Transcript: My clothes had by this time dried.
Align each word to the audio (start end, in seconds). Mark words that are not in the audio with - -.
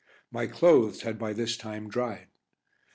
My 0.31 0.47
clothes 0.47 1.03
had 1.03 1.19
by 1.19 1.31
this 1.33 1.55
time 1.55 1.87
dried. 1.87 2.29